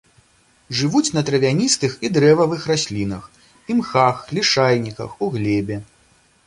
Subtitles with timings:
[0.77, 3.23] Жывуць на травяністых і дрэвавых раслінах,
[3.75, 5.77] імхах, лішайніках, у глебе.